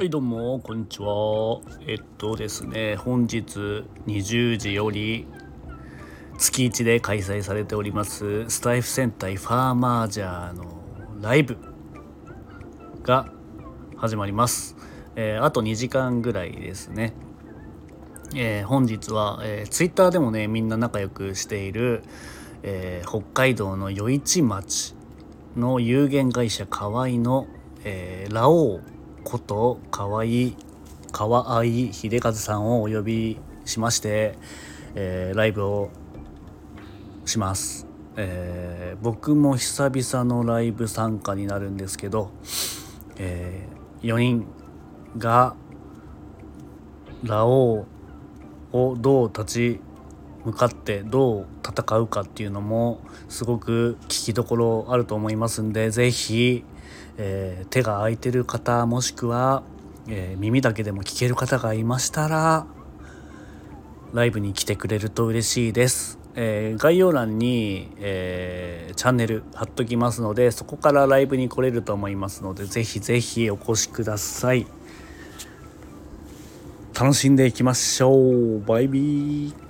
[0.00, 1.60] はいどうもこんにちは。
[1.86, 5.26] えっとですね本日20時より
[6.38, 10.64] 月1で開催されておりますスタイフ戦隊ファーマージャーの
[11.20, 11.58] ライブ
[13.02, 13.30] が
[13.98, 14.74] 始まります、
[15.16, 17.12] えー、あと2時間ぐらいですね、
[18.34, 22.04] えー、本日は、えー、ツイッターでもねみんな仲良くしている、
[22.62, 24.94] えー、北海道の余市町
[25.56, 27.48] の有限会社河合の、
[27.84, 28.82] えー、ラオウ
[29.30, 30.26] こと河合
[31.12, 34.34] 河合秀和さんをお呼びしまして、
[34.96, 35.90] えー、ライブを
[37.24, 42.32] します、えー、僕も久々のライブ参加になるんですけど、
[43.18, 44.46] えー、4人
[45.16, 45.54] が
[47.22, 47.86] ラオ
[48.72, 49.80] ウをどう立ち
[50.44, 56.64] 向かってどう戦うかっていうのもすごく聞きどころあると思いますんで是非
[57.22, 59.62] えー、手が空いてる方もしくは、
[60.08, 62.66] えー、耳だけでも聞ける方がいましたら
[64.14, 66.18] ライブに来てくれると嬉しいです。
[66.34, 74.66] えー、概要欄に、えー、チャンネル貼っときますのでそこからライブに来れると思いますのでぜひぜひお越しください。
[76.98, 78.64] 楽しんでいきましょう。
[78.64, 79.69] バイビー。